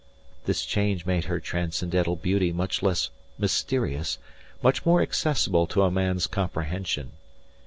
This 0.45 0.65
change 0.65 1.05
made 1.05 1.25
her 1.25 1.39
transcendental 1.39 2.15
beauty 2.15 2.51
much 2.51 2.81
less 2.81 3.11
mysterious, 3.37 4.17
much 4.63 4.83
more 4.83 4.99
accessible 4.99 5.67
to 5.67 5.83
a 5.83 5.91
man's 5.91 6.25
comprehension. 6.25 7.11